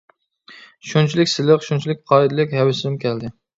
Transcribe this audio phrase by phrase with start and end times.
[0.91, 3.35] شۇنچىلىك سىلىق، شۇنچىلىك قائىدىلىك، ھەۋىسىم كەلدى.